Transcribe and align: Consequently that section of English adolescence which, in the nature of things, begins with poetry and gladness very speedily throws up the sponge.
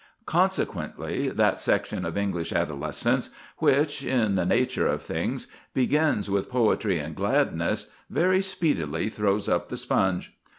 Consequently 0.25 1.29
that 1.29 1.61
section 1.61 2.05
of 2.05 2.17
English 2.17 2.51
adolescence 2.51 3.29
which, 3.59 4.03
in 4.03 4.33
the 4.33 4.47
nature 4.47 4.87
of 4.87 5.03
things, 5.03 5.45
begins 5.75 6.27
with 6.27 6.49
poetry 6.49 6.97
and 6.97 7.15
gladness 7.15 7.91
very 8.09 8.41
speedily 8.41 9.09
throws 9.09 9.47
up 9.47 9.69
the 9.69 9.77
sponge. 9.77 10.35